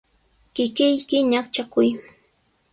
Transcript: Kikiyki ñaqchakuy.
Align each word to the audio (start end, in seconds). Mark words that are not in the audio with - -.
Kikiyki 0.53 1.17
ñaqchakuy. 1.31 1.89